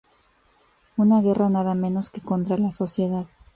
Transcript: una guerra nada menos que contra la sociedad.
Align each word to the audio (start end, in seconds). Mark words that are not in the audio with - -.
una 0.97 1.21
guerra 1.21 1.47
nada 1.51 1.75
menos 1.75 2.09
que 2.09 2.21
contra 2.21 2.57
la 2.57 2.71
sociedad. 2.71 3.27